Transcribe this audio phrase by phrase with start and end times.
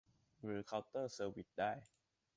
[0.43, 1.71] หรือเคาน์เตอร์เซอร์วิสได้